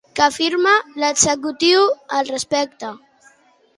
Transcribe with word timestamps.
Què 0.17 0.21
afirma 0.25 0.71
l'executiu 1.03 1.85
al 2.21 2.33
respecte? 2.33 2.91